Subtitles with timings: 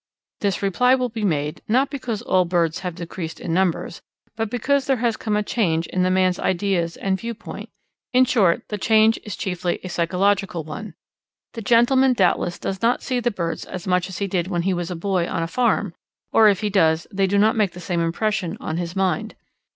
[0.39, 4.01] This reply will be made, not because all birds have decreased in numbers,
[4.35, 7.69] but because there has come a change in the man's ideas and viewpoint;
[8.11, 10.95] in short, the change is chiefly a psychological one.
[11.53, 14.73] The gentleman doubtless does not see the birds as much as he did when he
[14.73, 15.93] was a boy on a farm,
[16.31, 19.35] or if he does, they do not make the same impression on his mind.